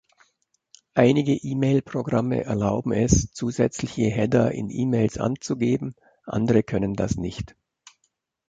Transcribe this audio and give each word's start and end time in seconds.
Einige 0.95 1.33
E-Mail-Programme 1.35 2.43
erlauben 2.43 2.91
es, 2.91 3.31
zusätzliche 3.33 4.05
Header 4.09 4.51
in 4.51 4.71
E-Mails 4.71 5.19
anzugeben, 5.19 5.93
andere 6.25 6.63
können 6.63 6.95
das 6.95 7.17
nicht. 7.17 7.55